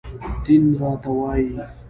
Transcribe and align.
دين 0.43 0.65
راته 0.79 1.09
وايي 1.19 1.49